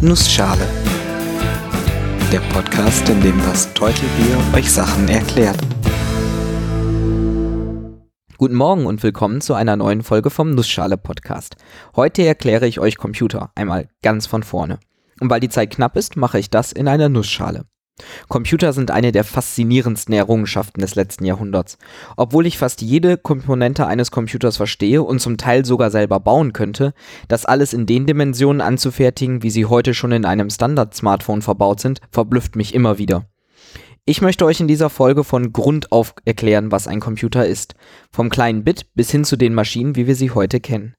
Nussschale. 0.00 0.64
Der 2.30 2.38
Podcast, 2.52 3.08
in 3.08 3.20
dem 3.20 3.36
das 3.42 3.74
Teutelbier 3.74 4.38
euch 4.54 4.70
Sachen 4.70 5.08
erklärt. 5.08 5.58
Guten 8.36 8.54
Morgen 8.54 8.86
und 8.86 9.02
willkommen 9.02 9.40
zu 9.40 9.54
einer 9.54 9.74
neuen 9.74 10.04
Folge 10.04 10.30
vom 10.30 10.52
Nussschale 10.52 10.98
Podcast. 10.98 11.56
Heute 11.96 12.24
erkläre 12.24 12.68
ich 12.68 12.78
euch 12.78 12.96
Computer 12.96 13.50
einmal 13.56 13.88
ganz 14.00 14.28
von 14.28 14.44
vorne. 14.44 14.78
Und 15.18 15.30
weil 15.30 15.40
die 15.40 15.48
Zeit 15.48 15.70
knapp 15.70 15.96
ist, 15.96 16.16
mache 16.16 16.38
ich 16.38 16.48
das 16.48 16.70
in 16.70 16.86
einer 16.86 17.08
Nussschale. 17.08 17.64
Computer 18.28 18.72
sind 18.72 18.90
eine 18.90 19.12
der 19.12 19.24
faszinierendsten 19.24 20.14
Errungenschaften 20.14 20.80
des 20.80 20.94
letzten 20.94 21.24
Jahrhunderts. 21.24 21.78
Obwohl 22.16 22.46
ich 22.46 22.58
fast 22.58 22.82
jede 22.82 23.16
Komponente 23.16 23.86
eines 23.86 24.10
Computers 24.10 24.56
verstehe 24.56 25.02
und 25.02 25.20
zum 25.20 25.36
Teil 25.36 25.64
sogar 25.64 25.90
selber 25.90 26.20
bauen 26.20 26.52
könnte, 26.52 26.94
das 27.28 27.44
alles 27.44 27.72
in 27.72 27.86
den 27.86 28.06
Dimensionen 28.06 28.60
anzufertigen, 28.60 29.42
wie 29.42 29.50
sie 29.50 29.66
heute 29.66 29.94
schon 29.94 30.12
in 30.12 30.24
einem 30.24 30.50
Standard-Smartphone 30.50 31.42
verbaut 31.42 31.80
sind, 31.80 32.00
verblüfft 32.10 32.56
mich 32.56 32.74
immer 32.74 32.98
wieder. 32.98 33.26
Ich 34.04 34.22
möchte 34.22 34.46
euch 34.46 34.58
in 34.58 34.68
dieser 34.68 34.88
Folge 34.88 35.22
von 35.22 35.52
Grund 35.52 35.92
auf 35.92 36.14
erklären, 36.24 36.72
was 36.72 36.88
ein 36.88 36.98
Computer 36.98 37.46
ist. 37.46 37.74
Vom 38.10 38.30
kleinen 38.30 38.64
Bit 38.64 38.86
bis 38.94 39.10
hin 39.10 39.24
zu 39.24 39.36
den 39.36 39.52
Maschinen, 39.52 39.96
wie 39.96 40.06
wir 40.06 40.14
sie 40.14 40.30
heute 40.30 40.60
kennen. 40.60 40.94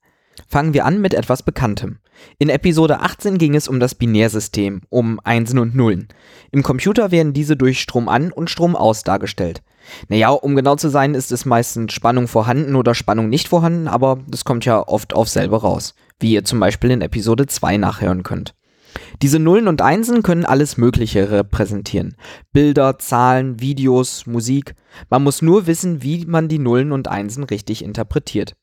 Fangen 0.46 0.74
wir 0.74 0.84
an 0.84 1.00
mit 1.00 1.14
etwas 1.14 1.42
Bekanntem. 1.42 1.98
In 2.38 2.48
Episode 2.48 3.00
18 3.00 3.38
ging 3.38 3.54
es 3.54 3.68
um 3.68 3.80
das 3.80 3.94
Binärsystem, 3.94 4.82
um 4.88 5.20
Einsen 5.24 5.58
und 5.58 5.74
Nullen. 5.74 6.08
Im 6.50 6.62
Computer 6.62 7.10
werden 7.10 7.32
diese 7.32 7.56
durch 7.56 7.80
Strom 7.80 8.08
an 8.08 8.32
und 8.32 8.50
Strom 8.50 8.76
aus 8.76 9.02
dargestellt. 9.02 9.62
Naja, 10.08 10.30
um 10.30 10.56
genau 10.56 10.76
zu 10.76 10.88
sein, 10.88 11.14
ist 11.14 11.32
es 11.32 11.44
meistens 11.44 11.92
Spannung 11.92 12.28
vorhanden 12.28 12.76
oder 12.76 12.94
Spannung 12.94 13.28
nicht 13.28 13.48
vorhanden, 13.48 13.88
aber 13.88 14.18
das 14.26 14.44
kommt 14.44 14.64
ja 14.64 14.86
oft 14.86 15.14
auf 15.14 15.28
selber 15.28 15.58
raus, 15.58 15.94
wie 16.18 16.32
ihr 16.32 16.44
zum 16.44 16.60
Beispiel 16.60 16.90
in 16.90 17.00
Episode 17.00 17.46
2 17.46 17.76
nachhören 17.76 18.22
könnt. 18.22 18.54
Diese 19.22 19.38
Nullen 19.38 19.68
und 19.68 19.82
Einsen 19.82 20.22
können 20.22 20.44
alles 20.44 20.76
Mögliche 20.76 21.30
repräsentieren. 21.30 22.16
Bilder, 22.52 22.98
Zahlen, 22.98 23.60
Videos, 23.60 24.26
Musik. 24.26 24.74
Man 25.08 25.22
muss 25.22 25.42
nur 25.42 25.66
wissen, 25.66 26.02
wie 26.02 26.26
man 26.26 26.48
die 26.48 26.58
Nullen 26.58 26.92
und 26.92 27.08
Einsen 27.08 27.44
richtig 27.44 27.84
interpretiert. 27.84 28.54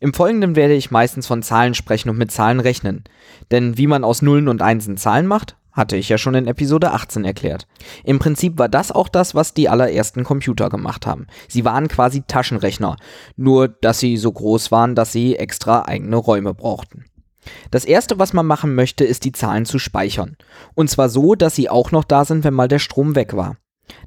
Im 0.00 0.14
Folgenden 0.14 0.56
werde 0.56 0.74
ich 0.74 0.90
meistens 0.90 1.26
von 1.26 1.42
Zahlen 1.42 1.74
sprechen 1.74 2.10
und 2.10 2.18
mit 2.18 2.30
Zahlen 2.30 2.60
rechnen. 2.60 3.04
Denn 3.50 3.76
wie 3.76 3.86
man 3.86 4.04
aus 4.04 4.22
Nullen 4.22 4.48
und 4.48 4.62
Einsen 4.62 4.96
Zahlen 4.96 5.26
macht, 5.26 5.56
hatte 5.72 5.96
ich 5.96 6.08
ja 6.08 6.18
schon 6.18 6.34
in 6.34 6.46
Episode 6.46 6.92
18 6.92 7.24
erklärt. 7.24 7.66
Im 8.04 8.18
Prinzip 8.18 8.58
war 8.58 8.68
das 8.68 8.90
auch 8.90 9.08
das, 9.08 9.34
was 9.34 9.54
die 9.54 9.68
allerersten 9.68 10.24
Computer 10.24 10.68
gemacht 10.68 11.06
haben. 11.06 11.26
Sie 11.48 11.64
waren 11.64 11.88
quasi 11.88 12.22
Taschenrechner, 12.26 12.96
nur 13.36 13.68
dass 13.68 14.00
sie 14.00 14.16
so 14.16 14.32
groß 14.32 14.72
waren, 14.72 14.94
dass 14.94 15.12
sie 15.12 15.36
extra 15.36 15.84
eigene 15.86 16.16
Räume 16.16 16.54
brauchten. 16.54 17.04
Das 17.70 17.84
erste, 17.84 18.18
was 18.18 18.32
man 18.32 18.46
machen 18.46 18.74
möchte, 18.74 19.04
ist 19.04 19.24
die 19.24 19.32
Zahlen 19.32 19.64
zu 19.64 19.78
speichern. 19.78 20.36
Und 20.74 20.90
zwar 20.90 21.08
so, 21.08 21.34
dass 21.34 21.54
sie 21.54 21.70
auch 21.70 21.90
noch 21.90 22.04
da 22.04 22.24
sind, 22.24 22.44
wenn 22.44 22.54
mal 22.54 22.68
der 22.68 22.78
Strom 22.78 23.14
weg 23.14 23.34
war. 23.34 23.56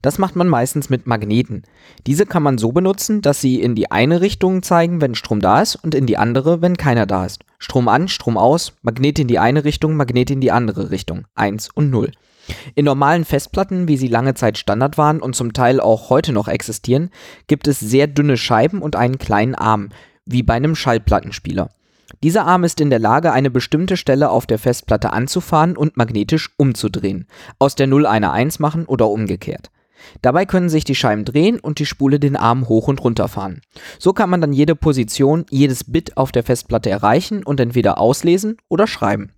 Das 0.02 0.18
macht 0.18 0.36
man 0.36 0.48
meistens 0.48 0.90
mit 0.90 1.08
Magneten. 1.08 1.64
Diese 2.08 2.26
kann 2.26 2.44
man 2.44 2.58
so 2.58 2.72
benutzen, 2.72 3.22
dass 3.22 3.42
sie 3.42 3.62
in 3.62 3.76
die 3.76 3.92
eine 3.92 4.22
Richtung 4.22 4.64
zeigen, 4.64 5.02
wenn 5.02 5.16
Strom 5.16 5.40
da 5.40 5.62
ist 5.62 5.76
und 5.76 5.96
in 5.96 6.06
die 6.06 6.18
andere, 6.18 6.62
wenn 6.62 6.78
keiner 6.78 7.06
da 7.06 7.26
ist. 7.26 7.44
Strom 7.60 7.88
an, 7.88 8.08
Strom 8.08 8.38
aus, 8.38 8.74
Magnet 8.82 9.20
in 9.20 9.28
die 9.28 9.40
eine 9.40 9.64
Richtung, 9.64 9.96
Magnet 9.96 10.30
in 10.30 10.42
die 10.42 10.52
andere 10.52 10.92
Richtung. 10.92 11.26
1 11.36 11.70
und 11.74 11.90
0. 11.90 12.12
In 12.76 12.86
normalen 12.86 13.26
Festplatten, 13.26 13.88
wie 13.88 13.98
sie 13.98 14.08
lange 14.08 14.34
Zeit 14.34 14.58
Standard 14.58 14.98
waren 14.98 15.22
und 15.22 15.36
zum 15.36 15.54
Teil 15.54 15.80
auch 15.80 16.10
heute 16.10 16.34
noch 16.34 16.48
existieren, 16.48 17.10
gibt 17.48 17.68
es 17.68 17.80
sehr 17.80 18.08
dünne 18.08 18.38
Scheiben 18.38 18.82
und 18.82 18.96
einen 18.96 19.18
kleinen 19.18 19.56
Arm, 19.56 19.90
wie 20.26 20.44
bei 20.44 20.56
einem 20.56 20.76
Schallplattenspieler. 20.76 21.70
Dieser 22.24 22.46
Arm 22.46 22.64
ist 22.64 22.80
in 22.80 22.90
der 22.90 23.00
Lage, 23.00 23.34
eine 23.34 23.52
bestimmte 23.52 23.98
Stelle 23.98 24.30
auf 24.30 24.46
der 24.48 24.58
Festplatte 24.58 25.12
anzufahren 25.12 25.76
und 25.76 25.98
magnetisch 25.98 26.52
umzudrehen, 26.56 27.28
aus 27.60 27.76
der 27.76 27.88
0 27.88 28.06
eine 28.06 28.32
1 28.32 28.60
machen 28.60 28.86
oder 28.86 29.10
umgekehrt. 29.10 29.72
Dabei 30.22 30.46
können 30.46 30.70
sich 30.70 30.86
die 30.86 30.96
Scheiben 30.96 31.26
drehen 31.26 31.60
und 31.60 31.80
die 31.80 31.86
Spule 31.86 32.22
den 32.22 32.38
Arm 32.38 32.70
hoch 32.70 32.88
und 32.88 33.04
runter 33.04 33.28
fahren. 33.28 33.62
So 34.00 34.14
kann 34.14 34.30
man 34.30 34.40
dann 34.40 34.54
jede 34.54 34.74
Position, 34.74 35.46
jedes 35.50 35.92
Bit 35.92 36.16
auf 36.16 36.32
der 36.32 36.44
Festplatte 36.44 36.90
erreichen 36.90 37.44
und 37.44 37.60
entweder 37.60 37.98
auslesen 37.98 38.56
oder 38.70 38.88
schreiben. 38.88 39.34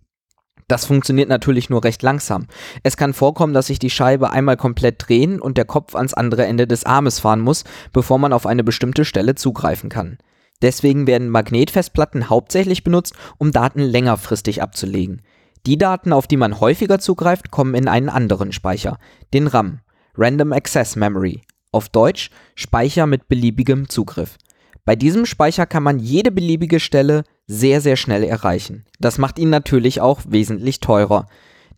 Das 0.68 0.86
funktioniert 0.86 1.30
natürlich 1.30 1.72
nur 1.72 1.84
recht 1.84 2.04
langsam. 2.04 2.46
Es 2.84 2.98
kann 2.98 3.14
vorkommen, 3.14 3.54
dass 3.54 3.68
sich 3.68 3.80
die 3.80 3.90
Scheibe 3.90 4.32
einmal 4.32 4.58
komplett 4.58 5.08
drehen 5.08 5.40
und 5.40 5.58
der 5.58 5.66
Kopf 5.66 5.96
ans 5.96 6.14
andere 6.14 6.46
Ende 6.46 6.68
des 6.68 6.86
Armes 6.86 7.20
fahren 7.20 7.42
muss, 7.42 7.64
bevor 7.94 8.20
man 8.20 8.32
auf 8.32 8.46
eine 8.46 8.64
bestimmte 8.64 9.06
Stelle 9.06 9.34
zugreifen 9.34 9.90
kann. 9.90 10.20
Deswegen 10.62 11.08
werden 11.08 11.30
Magnetfestplatten 11.30 12.30
hauptsächlich 12.30 12.84
benutzt, 12.84 13.14
um 13.38 13.52
Daten 13.52 13.82
längerfristig 13.82 14.62
abzulegen. 14.62 15.22
Die 15.66 15.78
Daten, 15.78 16.14
auf 16.14 16.28
die 16.28 16.38
man 16.38 16.60
häufiger 16.60 17.00
zugreift, 17.00 17.52
kommen 17.52 17.76
in 17.76 17.88
einen 17.88 18.10
anderen 18.10 18.52
Speicher, 18.52 18.98
den 19.34 19.48
RAM. 19.48 19.80
Random 20.18 20.54
Access 20.54 20.96
Memory, 20.96 21.42
auf 21.74 21.90
Deutsch 21.90 22.30
Speicher 22.56 23.06
mit 23.06 23.28
beliebigem 23.28 23.90
Zugriff. 23.90 24.38
Bei 24.86 24.96
diesem 24.96 25.26
Speicher 25.26 25.66
kann 25.66 25.84
man 25.84 26.00
jede 26.00 26.32
beliebige 26.32 26.80
Stelle 26.80 27.24
sehr, 27.48 27.82
sehr 27.82 27.98
schnell 27.98 28.24
erreichen. 28.24 28.86
Das 29.00 29.18
macht 29.18 29.40
ihn 29.40 29.50
natürlich 29.50 30.00
auch 30.00 30.22
wesentlich 30.28 30.80
teurer. 30.80 31.28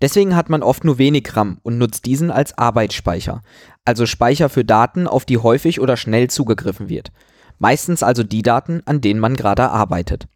Deswegen 0.02 0.36
hat 0.36 0.50
man 0.50 0.62
oft 0.62 0.84
nur 0.84 1.00
wenig 1.00 1.36
RAM 1.36 1.58
und 1.64 1.80
nutzt 1.80 2.06
diesen 2.06 2.30
als 2.30 2.56
Arbeitsspeicher, 2.58 3.42
also 3.86 4.06
Speicher 4.06 4.50
für 4.50 4.64
Daten, 4.64 5.08
auf 5.08 5.26
die 5.26 5.40
häufig 5.40 5.80
oder 5.80 5.98
schnell 5.98 6.30
zugegriffen 6.30 6.90
wird. 6.90 7.12
Meistens 7.60 8.04
also 8.04 8.24
die 8.24 8.42
Daten, 8.42 8.82
an 8.86 9.02
denen 9.02 9.20
man 9.20 9.36
gerade 9.36 9.70
arbeitet. 9.70 10.28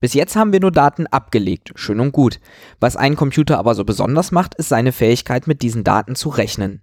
Bis 0.00 0.14
jetzt 0.14 0.34
haben 0.34 0.52
wir 0.52 0.60
nur 0.60 0.72
Daten 0.72 1.06
abgelegt, 1.06 1.72
schön 1.74 2.00
und 2.00 2.12
gut. 2.12 2.40
Was 2.80 2.96
einen 2.96 3.16
Computer 3.16 3.58
aber 3.58 3.74
so 3.74 3.84
besonders 3.84 4.32
macht, 4.32 4.54
ist 4.54 4.70
seine 4.70 4.92
Fähigkeit, 4.92 5.46
mit 5.46 5.60
diesen 5.60 5.84
Daten 5.84 6.14
zu 6.14 6.30
rechnen. 6.30 6.82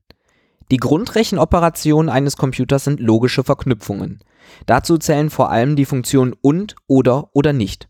Die 0.70 0.78
Grundrechenoperationen 0.78 2.10
eines 2.10 2.38
Computers 2.38 2.84
sind 2.84 3.00
logische 3.00 3.44
Verknüpfungen. 3.44 4.20
Dazu 4.66 4.98
zählen 4.98 5.30
vor 5.30 5.50
allem 5.50 5.76
die 5.76 5.86
Funktionen 5.86 6.36
und, 6.42 6.76
oder 6.86 7.30
oder 7.34 7.54
nicht. 7.54 7.90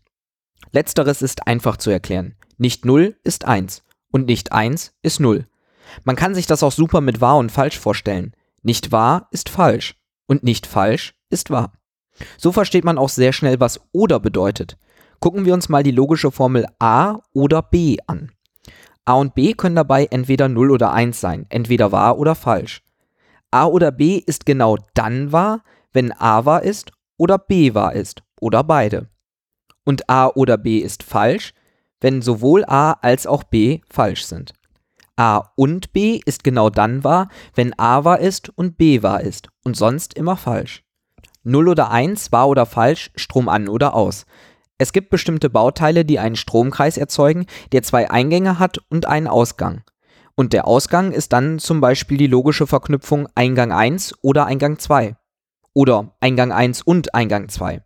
Letzteres 0.72 1.20
ist 1.20 1.46
einfach 1.46 1.76
zu 1.76 1.90
erklären. 1.90 2.36
Nicht 2.56 2.84
0 2.84 3.16
ist 3.22 3.44
1 3.44 3.82
und 4.10 4.26
nicht 4.26 4.52
1 4.52 4.94
ist 5.02 5.20
0. 5.20 5.46
Man 6.04 6.16
kann 6.16 6.34
sich 6.34 6.46
das 6.46 6.62
auch 6.62 6.72
super 6.72 7.00
mit 7.00 7.20
wahr 7.20 7.36
und 7.36 7.52
falsch 7.52 7.78
vorstellen. 7.78 8.32
Nicht 8.62 8.92
wahr 8.92 9.28
ist 9.30 9.48
falsch 9.48 9.96
und 10.26 10.42
nicht 10.42 10.66
falsch 10.66 11.17
ist 11.30 11.50
wahr. 11.50 11.72
So 12.36 12.52
versteht 12.52 12.84
man 12.84 12.98
auch 12.98 13.08
sehr 13.08 13.32
schnell, 13.32 13.60
was 13.60 13.80
oder 13.92 14.20
bedeutet. 14.20 14.76
Gucken 15.20 15.44
wir 15.44 15.54
uns 15.54 15.68
mal 15.68 15.82
die 15.82 15.90
logische 15.90 16.30
Formel 16.30 16.66
a 16.78 17.18
oder 17.32 17.62
b 17.62 17.98
an. 18.06 18.30
A 19.04 19.14
und 19.14 19.34
B 19.34 19.54
können 19.54 19.76
dabei 19.76 20.04
entweder 20.04 20.48
0 20.48 20.70
oder 20.70 20.92
1 20.92 21.18
sein, 21.18 21.46
entweder 21.48 21.92
wahr 21.92 22.18
oder 22.18 22.34
falsch. 22.34 22.82
A 23.50 23.64
oder 23.64 23.90
B 23.90 24.18
ist 24.18 24.44
genau 24.44 24.76
dann 24.92 25.32
wahr, 25.32 25.62
wenn 25.92 26.12
A 26.12 26.44
wahr 26.44 26.62
ist 26.62 26.92
oder 27.16 27.38
B 27.38 27.72
wahr 27.72 27.94
ist 27.94 28.22
oder 28.40 28.62
beide. 28.62 29.08
Und 29.84 30.10
A 30.10 30.26
oder 30.26 30.58
B 30.58 30.78
ist 30.78 31.02
falsch, 31.02 31.54
wenn 32.00 32.20
sowohl 32.20 32.64
A 32.66 32.92
als 33.00 33.26
auch 33.26 33.44
B 33.44 33.80
falsch 33.88 34.26
sind. 34.26 34.52
A 35.16 35.52
und 35.56 35.92
B 35.92 36.20
ist 36.26 36.44
genau 36.44 36.68
dann 36.68 37.02
wahr, 37.02 37.28
wenn 37.54 37.76
A 37.78 38.04
wahr 38.04 38.20
ist 38.20 38.50
und 38.50 38.76
B 38.76 39.02
wahr 39.02 39.22
ist 39.22 39.48
und 39.64 39.74
sonst 39.74 40.14
immer 40.14 40.36
falsch. 40.36 40.84
0 41.48 41.68
oder 41.68 41.90
1, 41.90 42.30
wahr 42.30 42.48
oder 42.48 42.66
falsch, 42.66 43.10
Strom 43.16 43.48
an 43.48 43.68
oder 43.68 43.94
aus. 43.94 44.26
Es 44.76 44.92
gibt 44.92 45.10
bestimmte 45.10 45.50
Bauteile, 45.50 46.04
die 46.04 46.18
einen 46.18 46.36
Stromkreis 46.36 46.96
erzeugen, 46.98 47.46
der 47.72 47.82
zwei 47.82 48.10
Eingänge 48.10 48.58
hat 48.58 48.78
und 48.90 49.06
einen 49.06 49.26
Ausgang. 49.26 49.82
Und 50.36 50.52
der 50.52 50.68
Ausgang 50.68 51.10
ist 51.10 51.32
dann 51.32 51.58
zum 51.58 51.80
Beispiel 51.80 52.16
die 52.16 52.28
logische 52.28 52.68
Verknüpfung 52.68 53.28
Eingang 53.34 53.72
1 53.72 54.14
oder 54.22 54.46
Eingang 54.46 54.78
2. 54.78 55.16
Oder 55.74 56.14
Eingang 56.20 56.52
1 56.52 56.82
und 56.82 57.14
Eingang 57.14 57.48
2. 57.48 57.82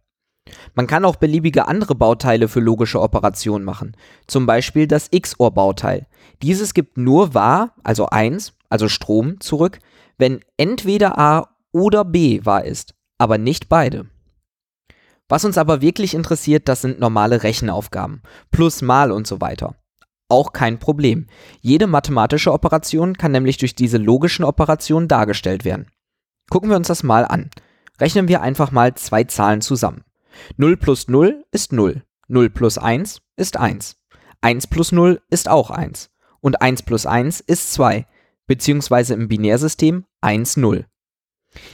Man 0.75 0.87
kann 0.87 1.05
auch 1.05 1.17
beliebige 1.17 1.67
andere 1.67 1.95
Bauteile 1.95 2.49
für 2.49 2.61
logische 2.61 3.01
Operationen 3.01 3.65
machen, 3.65 3.97
zum 4.27 4.45
Beispiel 4.45 4.87
das 4.87 5.11
XOR-Bauteil. 5.11 6.07
Dieses 6.43 6.75
gibt 6.75 6.99
nur 6.99 7.33
wahr, 7.33 7.75
also 7.85 8.07
1, 8.07 8.55
also 8.69 8.89
Strom, 8.89 9.41
zurück, 9.41 9.79
wenn 10.19 10.41
entweder 10.57 11.19
A 11.19 11.49
oder 11.73 12.05
B 12.05 12.45
wahr 12.45 12.65
ist, 12.65 12.95
aber 13.23 13.39
nicht 13.39 13.69
beide. 13.69 14.07
Was 15.29 15.45
uns 15.45 15.57
aber 15.57 15.81
wirklich 15.81 16.15
interessiert, 16.15 16.69
das 16.69 16.83
sind 16.83 16.99
normale 16.99 17.45
Rechenaufgaben. 17.45 18.21
Plus, 18.51 18.83
mal 18.83 19.13
und 19.13 19.29
so 19.29 19.41
weiter. 19.41 19.77
Auch 20.29 20.53
kein 20.53 20.81
Problem. 20.81 21.29
Jede 21.61 21.87
mathematische 21.87 22.53
Operation 22.53 23.17
kann 23.17 23.31
nämlich 23.31 23.59
durch 23.59 23.77
diese 23.77 23.99
logischen 23.99 24.45
Operationen 24.45 25.07
dargestellt 25.07 25.65
werden. 25.65 25.87
Gucken 26.51 26.69
wir 26.69 26.77
uns 26.77 26.89
das 26.89 27.05
mal 27.05 27.25
an. 27.25 27.51
Rechnen 28.01 28.27
wir 28.27 28.43
einfach 28.43 28.73
mal 28.73 28.95
zwei 28.95 29.23
Zahlen 29.25 29.61
zusammen. 29.61 30.03
0 30.57 30.77
plus 30.77 31.07
0 31.07 31.45
ist 31.53 31.73
0. 31.73 32.03
0 32.27 32.51
plus 32.51 32.77
1 32.77 33.23
ist 33.37 33.57
1. 33.57 33.97
1 34.41 34.67
plus 34.67 34.91
0 34.91 35.23
ist 35.31 35.49
auch 35.49 35.71
1. 35.71 36.11
Und 36.41 36.61
1 36.61 36.83
plus 36.83 37.07
1 37.07 37.39
ist 37.41 37.73
2, 37.75 38.07
beziehungsweise 38.49 39.15
im 39.15 39.29
Binärsystem 39.29 40.07
1, 40.21 40.57
0. 40.57 40.87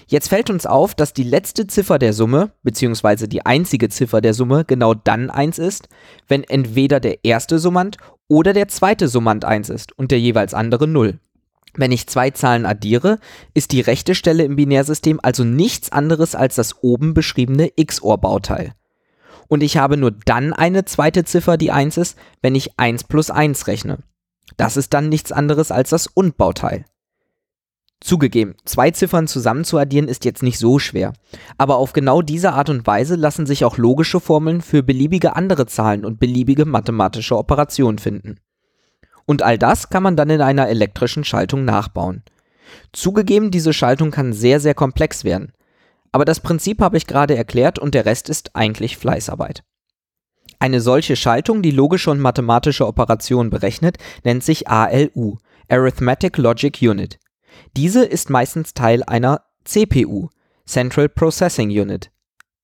Jetzt 0.07 0.29
fällt 0.29 0.51
uns 0.51 0.67
auf, 0.67 0.95
dass 0.95 1.13
die 1.13 1.23
letzte 1.23 1.67
Ziffer 1.67 1.99
der 1.99 2.13
Summe, 2.13 2.51
beziehungsweise 2.63 3.29
die 3.29 3.47
einzige 3.47 3.89
Ziffer 3.89 4.21
der 4.21 4.35
Summe, 4.35 4.65
genau 4.65 4.95
dann 4.95 5.31
1 5.31 5.59
ist, 5.59 5.89
wenn 6.27 6.45
entweder 6.45 7.01
der 7.01 7.25
erste 7.25 7.59
Summand 7.59 7.97
oder 8.27 8.53
der 8.53 8.69
zweite 8.69 9.09
Summand 9.09 9.45
1 9.45 9.71
ist 9.71 9.97
und 9.97 10.11
der 10.11 10.21
jeweils 10.21 10.55
andere 10.55 10.89
0. 10.89 11.19
Wenn 11.75 11.93
ich 11.93 12.09
zwei 12.09 12.31
Zahlen 12.31 12.67
addiere, 12.67 13.19
ist 13.55 13.73
die 13.73 13.81
rechte 13.81 14.15
Stelle 14.15 14.45
im 14.45 14.57
Binärsystem 14.57 15.21
also 15.23 15.45
nichts 15.45 15.93
anderes 15.93 16.35
als 16.35 16.57
das 16.57 16.83
oben 16.83 17.15
beschriebene 17.15 17.71
XOR-Bauteil. 17.81 18.75
Und 19.47 19.63
ich 19.63 19.77
habe 19.77 19.97
nur 19.97 20.11
dann 20.11 20.53
eine 20.53 20.85
zweite 20.85 21.25
Ziffer, 21.25 21.57
die 21.57 21.71
1 21.71 21.97
ist, 21.97 22.19
wenn 22.43 22.55
ich 22.55 22.79
1 22.79 23.05
plus 23.05 23.31
1 23.31 23.67
rechne. 23.67 23.99
Das 24.57 24.77
ist 24.77 24.93
dann 24.93 25.09
nichts 25.09 25.31
anderes 25.31 25.71
als 25.71 25.91
das 25.91 26.07
Und-Bauteil. 26.07 26.85
Zugegeben, 28.01 28.55
zwei 28.65 28.93
Ziffern 28.93 29.27
zusammen 29.27 29.65
zu 29.65 29.77
addieren 29.77 30.07
ist 30.07 30.25
jetzt 30.25 30.43
nicht 30.43 30.59
so 30.59 30.79
schwer. 30.79 31.13
Aber 31.57 31.77
auf 31.77 31.93
genau 31.93 32.23
diese 32.23 32.53
Art 32.53 32.71
und 32.71 32.87
Weise 32.87 33.17
lassen 33.17 33.45
sich 33.45 33.65
auch 33.65 33.77
logische 33.77 34.21
Formeln 34.21 34.61
für 34.61 34.83
beliebige 34.85 35.35
andere 35.35 35.67
Zahlen 35.67 36.05
und 36.05 36.21
beliebige 36.21 36.65
mathematische 36.65 37.37
Operationen 37.37 37.99
finden. 37.99 38.37
Und 39.27 39.43
all 39.43 39.59
das 39.59 39.91
kann 39.91 40.03
man 40.03 40.17
dann 40.17 40.31
in 40.31 40.41
einer 40.41 40.69
elektrischen 40.69 41.25
Schaltung 41.25 41.65
nachbauen. 41.65 42.23
Zugegeben, 42.93 43.51
diese 43.51 43.73
Schaltung 43.73 44.11
kann 44.11 44.33
sehr, 44.33 44.61
sehr 44.61 44.75
komplex 44.75 45.25
werden. 45.25 45.53
Aber 46.13 46.25
das 46.25 46.41
Prinzip 46.41 46.81
habe 46.81 46.97
ich 46.97 47.07
gerade 47.07 47.37
erklärt 47.37 47.79
und 47.79 47.95
der 47.95 48.07
Rest 48.07 48.29
ist 48.29 48.55
eigentlich 48.55 48.97
Fleißarbeit. 48.97 49.65
Eine 50.61 50.81
solche 50.81 51.17
Schaltung, 51.17 51.63
die 51.63 51.71
logische 51.71 52.11
und 52.11 52.21
mathematische 52.21 52.87
Operationen 52.87 53.51
berechnet, 53.51 53.99
nennt 54.25 54.43
sich 54.43 54.69
ALU, 54.69 55.37
Arithmetic 55.69 56.39
Logic 56.39 56.77
Unit. 56.81 57.19
Diese 57.77 58.05
ist 58.05 58.31
meistens 58.31 58.75
Teil 58.75 59.03
einer 59.05 59.43
CPU, 59.65 60.29
Central 60.67 61.09
Processing 61.09 61.71
Unit, 61.71 62.11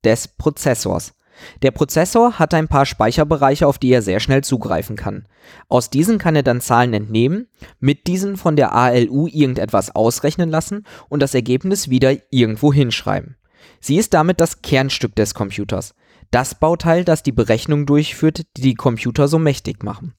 des 0.05 0.29
Prozessors. 0.29 1.15
Der 1.63 1.73
Prozessor 1.73 2.39
hat 2.39 2.55
ein 2.55 2.69
paar 2.69 2.87
Speicherbereiche, 2.87 3.67
auf 3.67 3.79
die 3.79 3.91
er 3.91 4.03
sehr 4.03 4.21
schnell 4.21 4.45
zugreifen 4.45 4.97
kann. 4.97 5.27
Aus 5.69 5.91
diesen 5.91 6.19
kann 6.19 6.37
er 6.37 6.43
dann 6.43 6.61
Zahlen 6.61 6.95
entnehmen, 6.95 7.49
mit 7.81 8.07
diesen 8.07 8.37
von 8.37 8.57
der 8.57 8.73
ALU 8.73 9.27
irgendetwas 9.27 9.95
ausrechnen 9.95 10.51
lassen 10.51 10.85
und 11.09 11.21
das 11.21 11.35
Ergebnis 11.35 11.91
wieder 11.91 12.15
irgendwo 12.31 12.73
hinschreiben. 12.73 13.37
Sie 13.81 13.97
ist 13.97 14.15
damit 14.15 14.41
das 14.41 14.63
Kernstück 14.63 15.17
des 15.17 15.35
Computers, 15.35 15.95
das 16.31 16.55
Bauteil, 16.55 17.05
das 17.05 17.23
die 17.23 17.33
Berechnung 17.33 17.87
durchführt, 17.87 18.43
die 18.57 18.63
die 18.63 18.75
Computer 18.75 19.29
so 19.29 19.39
mächtig 19.39 19.83
machen. 19.83 20.15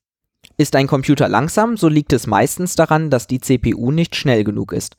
Ist 0.57 0.75
ein 0.75 0.87
Computer 0.87 1.27
langsam, 1.27 1.75
so 1.75 1.89
liegt 1.89 2.13
es 2.13 2.27
meistens 2.27 2.75
daran, 2.75 3.09
dass 3.09 3.27
die 3.27 3.41
CPU 3.41 3.91
nicht 3.91 4.15
schnell 4.15 4.45
genug 4.45 4.71
ist. 4.71 4.95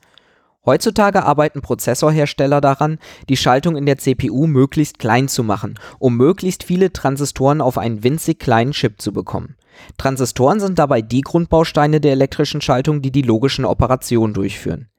Heutzutage 0.67 1.23
arbeiten 1.23 1.61
Prozessorhersteller 1.61 2.61
daran, 2.61 2.99
die 3.29 3.37
Schaltung 3.37 3.75
in 3.75 3.85
der 3.85 3.97
CPU 3.97 4.45
möglichst 4.47 4.99
klein 4.99 5.29
zu 5.29 5.43
machen, 5.43 5.79
um 5.97 6.15
möglichst 6.17 6.63
viele 6.63 6.91
Transistoren 6.91 7.61
auf 7.61 7.77
einen 7.77 8.03
winzig 8.03 8.37
kleinen 8.37 8.73
Chip 8.73 9.01
zu 9.01 9.13
bekommen. 9.13 9.55
Transistoren 9.97 10.59
sind 10.59 10.77
dabei 10.77 11.01
die 11.01 11.21
Grundbausteine 11.21 12.01
der 12.01 12.11
elektrischen 12.11 12.61
Schaltung, 12.61 13.01
die 13.01 13.11
die 13.11 13.21
logischen 13.21 13.65
Operationen 13.65 14.33
durchführen. 14.33 14.89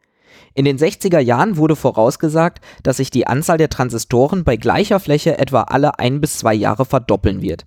In 0.54 0.64
den 0.64 0.78
60er 0.78 1.20
Jahren 1.20 1.56
wurde 1.56 1.76
vorausgesagt, 1.76 2.64
dass 2.82 2.96
sich 2.96 3.10
die 3.10 3.26
Anzahl 3.26 3.58
der 3.58 3.68
Transistoren 3.68 4.42
bei 4.42 4.56
gleicher 4.56 4.98
Fläche 4.98 5.38
etwa 5.38 5.62
alle 5.62 5.98
ein 5.98 6.20
bis 6.20 6.38
zwei 6.38 6.54
Jahre 6.54 6.84
verdoppeln 6.84 7.42
wird. 7.42 7.66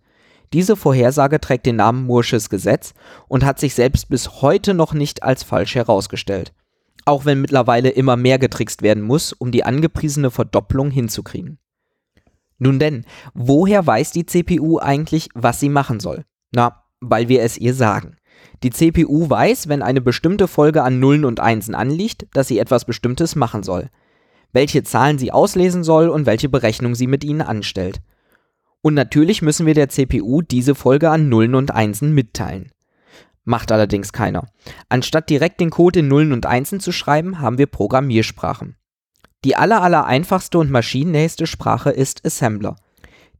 Diese 0.54 0.76
Vorhersage 0.76 1.40
trägt 1.40 1.66
den 1.66 1.78
Namen 1.78 2.06
Moore's 2.06 2.50
Gesetz 2.50 2.94
und 3.28 3.46
hat 3.46 3.60
sich 3.60 3.74
selbst 3.74 4.10
bis 4.10 4.42
heute 4.42 4.74
noch 4.74 4.94
nicht 4.94 5.24
als 5.24 5.44
falsch 5.44 5.76
herausgestellt. 5.76 6.54
Auch 7.06 7.26
wenn 7.26 7.42
mittlerweile 7.42 7.90
immer 7.90 8.18
mehr 8.18 8.38
getrickst 8.38 8.82
werden 8.82 9.04
muss, 9.04 9.34
um 9.34 9.52
die 9.52 9.64
angepriesene 9.64 10.30
Verdopplung 10.30 10.92
hinzukriegen. 10.92 11.58
Nun 12.60 12.78
denn, 12.78 13.06
woher 13.34 13.88
weiß 13.88 14.12
die 14.12 14.26
CPU 14.26 14.78
eigentlich, 14.78 15.30
was 15.34 15.60
sie 15.60 15.70
machen 15.70 16.00
soll? 16.00 16.26
Na, 16.52 16.84
weil 17.00 17.28
wir 17.28 17.42
es 17.42 17.58
ihr 17.58 17.74
sagen. 17.74 18.18
Die 18.62 18.70
CPU 18.70 19.30
weiß, 19.30 19.68
wenn 19.68 19.82
eine 19.82 20.02
bestimmte 20.02 20.48
Folge 20.48 20.84
an 20.84 21.00
Nullen 21.00 21.26
und 21.26 21.40
Einsen 21.40 21.74
anliegt, 21.74 22.28
dass 22.34 22.48
sie 22.48 22.60
etwas 22.60 22.86
Bestimmtes 22.86 23.36
machen 23.36 23.64
soll. 23.64 23.90
Welche 24.54 24.84
Zahlen 24.84 25.18
sie 25.18 25.32
auslesen 25.32 25.84
soll 25.84 26.10
und 26.10 26.26
welche 26.26 26.50
Berechnung 26.50 26.94
sie 26.94 27.08
mit 27.08 27.24
ihnen 27.24 27.42
anstellt. 27.42 28.02
Und 28.82 28.94
natürlich 28.94 29.42
müssen 29.42 29.66
wir 29.66 29.74
der 29.74 29.90
CPU 29.90 30.42
diese 30.42 30.76
Folge 30.76 31.10
an 31.10 31.30
Nullen 31.30 31.56
und 31.56 31.72
Einsen 31.72 32.14
mitteilen. 32.14 32.72
Macht 33.44 33.72
allerdings 33.72 34.14
keiner. 34.14 34.48
Anstatt 34.90 35.30
direkt 35.30 35.60
den 35.60 35.70
Code 35.70 36.00
in 36.00 36.08
Nullen 36.08 36.32
und 36.32 36.46
Einsen 36.46 36.80
zu 36.80 36.92
schreiben, 36.92 37.40
haben 37.40 37.58
wir 37.58 37.68
Programmiersprachen. 37.68 38.76
Die 39.44 39.56
aller, 39.56 39.82
aller 39.82 40.06
einfachste 40.06 40.60
und 40.60 40.70
maschinennächste 40.70 41.48
Sprache 41.48 41.90
ist 41.90 42.26
Assembler. 42.26 42.76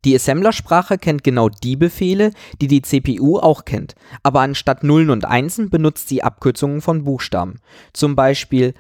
Die 0.04 0.16
Assembler-Sprache 0.16 0.98
kennt 0.98 1.24
genau 1.24 1.50
die 1.50 1.76
Befehle, 1.76 2.32
die 2.60 2.68
die 2.68 2.82
CPU 2.82 3.38
auch 3.38 3.66
kennt, 3.66 3.94
aber 4.24 4.42
anstatt 4.42 4.84
Nullen 4.84 5.12
und 5.12 5.26
Einsen 5.26 5.70
benutzt 5.70 6.10
sie 6.10 6.24
Abkürzungen 6.24 6.82
von 6.82 7.04
Buchstaben. 7.04 7.60
Zum 7.94 8.16
Beispiel 8.16 8.74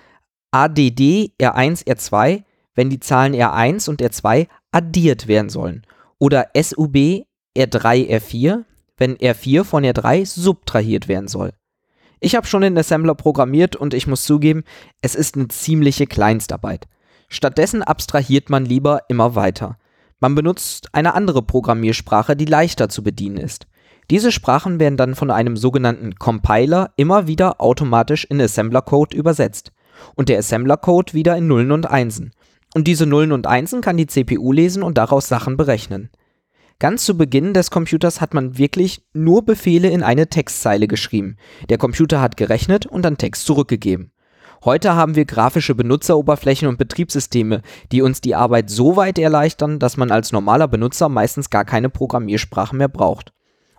ADD 0.49 1.31
R1 1.39 1.85
R2, 1.85 2.43
wenn 2.73 2.89
die 2.89 2.99
Zahlen 2.99 3.35
R1 3.35 3.87
und 3.87 4.01
R2 4.01 4.47
addiert 4.71 5.27
werden 5.27 5.49
sollen. 5.49 5.85
Oder 6.21 6.49
SUB 6.55 7.25
R3 7.57 8.07
R4, 8.07 8.63
wenn 8.95 9.17
R4 9.17 9.63
von 9.63 9.83
R3 9.83 10.27
subtrahiert 10.27 11.07
werden 11.07 11.27
soll. 11.27 11.51
Ich 12.19 12.35
habe 12.35 12.45
schon 12.45 12.61
in 12.61 12.77
Assembler 12.77 13.15
programmiert 13.15 13.75
und 13.75 13.95
ich 13.95 14.05
muss 14.05 14.23
zugeben, 14.23 14.63
es 15.01 15.15
ist 15.15 15.35
eine 15.35 15.47
ziemliche 15.47 16.05
Kleinstarbeit. 16.05 16.87
Stattdessen 17.27 17.81
abstrahiert 17.81 18.51
man 18.51 18.65
lieber 18.65 19.01
immer 19.09 19.33
weiter. 19.33 19.79
Man 20.19 20.35
benutzt 20.35 20.89
eine 20.93 21.15
andere 21.15 21.41
Programmiersprache, 21.41 22.35
die 22.35 22.45
leichter 22.45 22.87
zu 22.87 23.01
bedienen 23.01 23.37
ist. 23.37 23.65
Diese 24.11 24.31
Sprachen 24.31 24.79
werden 24.79 24.97
dann 24.97 25.15
von 25.15 25.31
einem 25.31 25.57
sogenannten 25.57 26.13
Compiler 26.15 26.91
immer 26.97 27.25
wieder 27.25 27.59
automatisch 27.61 28.25
in 28.25 28.39
Assembler-Code 28.39 29.17
übersetzt 29.17 29.71
und 30.13 30.29
der 30.29 30.37
Assembler-Code 30.37 31.13
wieder 31.13 31.35
in 31.35 31.47
Nullen 31.47 31.71
und 31.71 31.89
Einsen. 31.89 32.31
Und 32.73 32.87
diese 32.87 33.05
Nullen 33.05 33.31
und 33.31 33.47
Einsen 33.47 33.81
kann 33.81 33.97
die 33.97 34.07
CPU 34.07 34.51
lesen 34.51 34.83
und 34.83 34.97
daraus 34.97 35.27
Sachen 35.27 35.57
berechnen. 35.57 36.09
Ganz 36.79 37.05
zu 37.05 37.15
Beginn 37.15 37.53
des 37.53 37.69
Computers 37.69 38.21
hat 38.21 38.33
man 38.33 38.57
wirklich 38.57 39.03
nur 39.13 39.45
Befehle 39.45 39.89
in 39.89 40.01
eine 40.01 40.27
Textzeile 40.27 40.87
geschrieben. 40.87 41.37
Der 41.69 41.77
Computer 41.77 42.21
hat 42.21 42.37
gerechnet 42.37 42.87
und 42.87 43.03
dann 43.03 43.17
Text 43.17 43.45
zurückgegeben. 43.45 44.11
Heute 44.63 44.95
haben 44.95 45.15
wir 45.15 45.25
grafische 45.25 45.75
Benutzeroberflächen 45.75 46.67
und 46.67 46.77
Betriebssysteme, 46.77 47.61
die 47.91 48.01
uns 48.01 48.21
die 48.21 48.35
Arbeit 48.35 48.69
so 48.69 48.95
weit 48.95 49.19
erleichtern, 49.19 49.79
dass 49.79 49.97
man 49.97 50.11
als 50.11 50.31
normaler 50.31 50.67
Benutzer 50.67 51.09
meistens 51.09 51.49
gar 51.49 51.65
keine 51.65 51.89
Programmiersprache 51.89 52.75
mehr 52.75 52.87
braucht. 52.87 53.33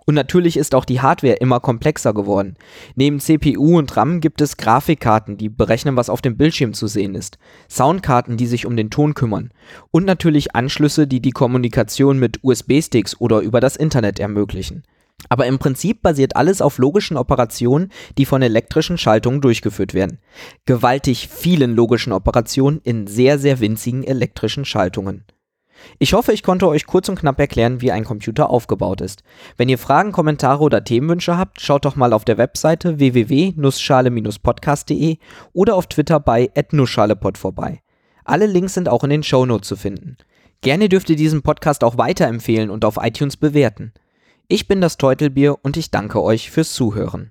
Und 0.05 0.15
natürlich 0.15 0.57
ist 0.57 0.75
auch 0.75 0.85
die 0.85 1.01
Hardware 1.01 1.35
immer 1.35 1.61
komplexer 1.61 2.13
geworden. 2.13 2.57
Neben 2.95 3.21
CPU 3.21 3.79
und 3.79 3.97
RAM 3.97 4.21
gibt 4.21 4.41
es 4.41 4.57
Grafikkarten, 4.57 5.37
die 5.37 5.49
berechnen, 5.49 5.97
was 5.97 6.11
auf 6.11 6.23
dem 6.23 6.37
Bildschirm 6.37 6.73
zu 6.73 6.87
sehen 6.87 7.15
ist, 7.15 7.39
Soundkarten, 7.69 8.37
die 8.37 8.47
sich 8.47 8.67
um 8.67 8.77
den 8.77 8.91
Ton 8.91 9.15
kümmern 9.15 9.51
und 9.91 10.05
natürlich 10.05 10.55
Anschlüsse, 10.55 11.07
die 11.07 11.21
die 11.21 11.31
Kommunikation 11.31 12.19
mit 12.19 12.41
USB-Sticks 12.43 13.21
oder 13.21 13.41
über 13.41 13.61
das 13.61 13.77
Internet 13.77 14.19
ermöglichen. 14.19 14.83
Aber 15.29 15.47
im 15.47 15.59
Prinzip 15.59 16.03
basiert 16.03 16.37
alles 16.37 16.61
auf 16.61 16.79
logischen 16.79 17.17
Operationen, 17.17 17.93
die 18.19 18.27
von 18.27 18.43
elektrischen 18.43 18.99
Schaltungen 18.99 19.41
durchgeführt 19.41 19.95
werden. 19.95 20.19
Gewaltig 20.67 21.29
vielen 21.29 21.75
logischen 21.75 22.13
Operationen 22.13 22.81
in 22.83 23.07
sehr, 23.07 23.39
sehr 23.39 23.61
winzigen 23.61 24.03
elektrischen 24.03 24.65
Schaltungen. 24.65 25.25
Ich 25.99 26.13
hoffe, 26.13 26.33
ich 26.33 26.43
konnte 26.43 26.69
euch 26.69 26.87
kurz 26.87 27.09
und 27.09 27.19
knapp 27.19 27.39
erklären, 27.39 27.81
wie 27.81 27.93
ein 27.93 28.05
Computer 28.05 28.51
aufgebaut 28.51 29.01
ist. 29.01 29.23
Wenn 29.57 29.69
ihr 29.69 29.79
Fragen, 29.79 30.11
Kommentare 30.13 30.63
oder 30.63 30.85
Themenwünsche 30.85 31.37
habt, 31.37 31.61
schaut 31.61 31.85
doch 31.85 31.97
mal 31.97 32.13
auf 32.13 32.25
der 32.25 32.39
Webseite 32.39 32.99
www.nussschale-podcast.de 32.99 35.19
oder 35.53 35.77
auf 35.77 35.87
Twitter 35.87 36.19
bei 36.21 36.51
@nussschalepod 36.71 37.39
vorbei. 37.39 37.81
Alle 38.25 38.47
Links 38.47 38.75
sind 38.75 38.89
auch 38.89 39.05
in 39.05 39.11
den 39.11 39.23
Shownotes 39.23 39.69
zu 39.69 39.77
finden. 39.77 40.17
Gerne 40.61 40.89
dürft 40.89 41.11
ihr 41.11 41.17
diesen 41.17 41.43
Podcast 41.43 41.85
auch 41.85 41.99
weiterempfehlen 41.99 42.71
und 42.71 42.85
auf 42.85 42.99
iTunes 43.01 43.37
bewerten. 43.37 43.93
Ich 44.49 44.67
bin 44.69 44.81
das 44.81 44.97
Teutelbier 44.97 45.57
und 45.63 45.77
ich 45.77 45.91
danke 45.91 46.23
euch 46.23 46.51
fürs 46.51 46.73
Zuhören. 46.73 47.31